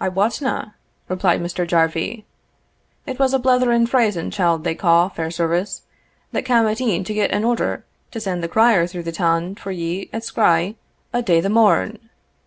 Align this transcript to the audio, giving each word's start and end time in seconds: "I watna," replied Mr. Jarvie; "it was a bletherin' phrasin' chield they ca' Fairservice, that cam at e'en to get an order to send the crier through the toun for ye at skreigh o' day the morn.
"I 0.00 0.08
watna," 0.08 0.72
replied 1.06 1.42
Mr. 1.42 1.66
Jarvie; 1.66 2.24
"it 3.06 3.18
was 3.18 3.34
a 3.34 3.38
bletherin' 3.38 3.86
phrasin' 3.86 4.30
chield 4.30 4.64
they 4.64 4.74
ca' 4.74 5.10
Fairservice, 5.10 5.82
that 6.32 6.46
cam 6.46 6.66
at 6.66 6.80
e'en 6.80 7.04
to 7.04 7.12
get 7.12 7.30
an 7.30 7.44
order 7.44 7.84
to 8.12 8.20
send 8.20 8.42
the 8.42 8.48
crier 8.48 8.86
through 8.86 9.02
the 9.02 9.12
toun 9.12 9.54
for 9.56 9.70
ye 9.70 10.08
at 10.14 10.22
skreigh 10.24 10.76
o' 11.12 11.20
day 11.20 11.42
the 11.42 11.50
morn. 11.50 11.98